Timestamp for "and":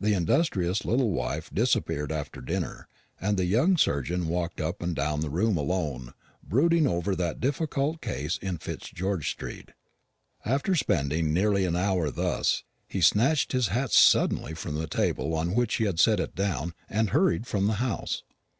3.20-3.36, 4.80-4.94, 16.88-17.10